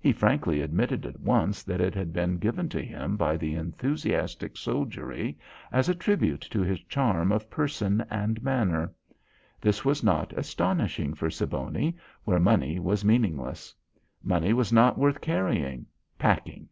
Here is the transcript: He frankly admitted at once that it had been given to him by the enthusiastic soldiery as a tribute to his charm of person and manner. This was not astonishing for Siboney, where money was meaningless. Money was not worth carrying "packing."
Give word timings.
He 0.00 0.12
frankly 0.12 0.60
admitted 0.62 1.06
at 1.06 1.20
once 1.20 1.62
that 1.62 1.80
it 1.80 1.94
had 1.94 2.12
been 2.12 2.38
given 2.38 2.68
to 2.70 2.82
him 2.82 3.16
by 3.16 3.36
the 3.36 3.54
enthusiastic 3.54 4.56
soldiery 4.56 5.38
as 5.70 5.88
a 5.88 5.94
tribute 5.94 6.40
to 6.50 6.62
his 6.62 6.80
charm 6.82 7.30
of 7.30 7.48
person 7.48 8.04
and 8.10 8.42
manner. 8.42 8.92
This 9.60 9.84
was 9.84 10.02
not 10.02 10.32
astonishing 10.32 11.14
for 11.14 11.30
Siboney, 11.30 11.94
where 12.24 12.40
money 12.40 12.80
was 12.80 13.04
meaningless. 13.04 13.72
Money 14.24 14.52
was 14.52 14.72
not 14.72 14.98
worth 14.98 15.20
carrying 15.20 15.86
"packing." 16.18 16.68